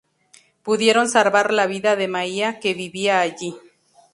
[0.63, 3.53] Pudieron salvar la vida de Maia, que vivía allí.